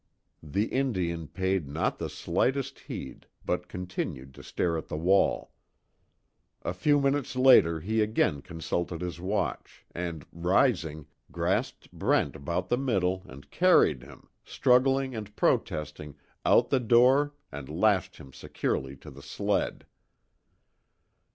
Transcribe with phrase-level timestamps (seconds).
[0.41, 5.51] The Indian paid not the slightest heed, but continued to stare at the wall.
[6.63, 12.79] A few minutes later he again consulted his watch, and rising, grasped Brent about the
[12.79, 16.15] middle and carried him, struggling and protesting
[16.47, 19.85] out the door and lashed him securely to the sled.